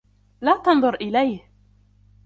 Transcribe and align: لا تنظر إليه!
لا 0.41 0.61
تنظر 0.65 0.95
إليه! 1.01 1.47